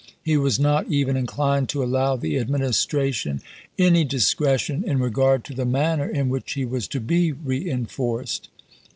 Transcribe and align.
He 0.23 0.35
was 0.35 0.59
not 0.59 0.87
even 0.91 1.15
inclined 1.15 1.69
to 1.69 1.83
allow 1.83 2.15
the 2.15 2.39
Administration 2.39 3.39
any 3.77 4.03
discretion 4.03 4.83
in 4.83 4.97
regard 4.97 5.43
to 5.43 5.53
the 5.53 5.63
manner 5.63 6.09
in 6.09 6.27
which 6.27 6.53
he 6.53 6.65
was 6.65 6.87
to 6.87 6.99
be 6.99 7.31
reenforced. 7.31 8.49